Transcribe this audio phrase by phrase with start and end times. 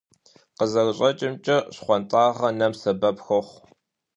[0.57, 3.59] КъызэрыщӀэкӀымкӀэ, щхъуантӀагъэр нэм сэбэп хуохъу.